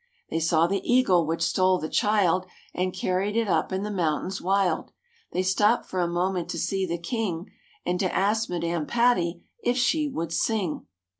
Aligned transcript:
They 0.31 0.39
saw 0.39 0.65
the 0.65 0.81
eagle 0.83 1.27
which 1.27 1.43
stole 1.43 1.77
the 1.77 1.87
child 1.87 2.47
And 2.73 2.91
carried 2.91 3.35
it 3.37 3.47
up 3.47 3.71
in 3.71 3.83
the 3.83 3.91
mountains 3.91 4.41
wild. 4.41 4.91
They 5.31 5.43
stopped 5.43 5.85
for 5.85 5.99
a 5.99 6.07
moment 6.07 6.49
to 6.49 6.57
see 6.57 6.87
the 6.87 6.97
King 6.97 7.51
And 7.85 7.99
to 7.99 8.11
ask 8.11 8.49
Madame 8.49 8.87
Patti 8.87 9.43
if 9.63 9.77
she 9.77 10.07
would 10.07 10.33
sing. 10.33 10.87